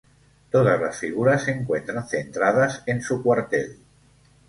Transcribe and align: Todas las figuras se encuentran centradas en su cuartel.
Todas 0.49 0.81
las 0.81 0.97
figuras 0.97 1.43
se 1.43 1.51
encuentran 1.51 2.07
centradas 2.07 2.81
en 2.87 3.03
su 3.03 3.21
cuartel. 3.21 3.77